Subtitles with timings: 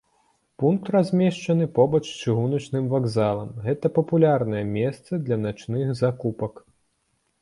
[0.61, 6.53] Пункт размешчаны побач з чыгуначным вакзалам, гэта папулярнае месца для начных закупак.